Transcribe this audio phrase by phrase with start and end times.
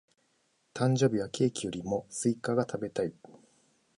[0.73, 3.13] 誕生日はケーキよりもスイカが食べたい。